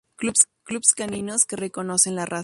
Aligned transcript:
Clubs 0.65 0.93
caninos 0.95 1.45
que 1.45 1.55
reconocen 1.57 2.15
la 2.15 2.25
raza 2.25 2.39